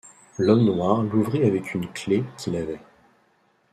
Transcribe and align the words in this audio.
L’homme 0.39 0.65
noir 0.65 1.03
l’ouvrit 1.03 1.43
avec 1.45 1.75
une 1.75 1.87
clef 1.87 2.23
qu’il 2.35 2.55
avait. 2.55 2.79